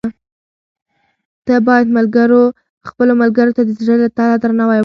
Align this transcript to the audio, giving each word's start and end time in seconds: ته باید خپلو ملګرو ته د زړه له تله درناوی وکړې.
ته 1.45 1.55
باید 1.67 1.87
خپلو 2.89 3.13
ملګرو 3.21 3.55
ته 3.57 3.61
د 3.65 3.69
زړه 3.85 3.95
له 4.01 4.09
تله 4.17 4.35
درناوی 4.43 4.69
وکړې. 4.73 4.79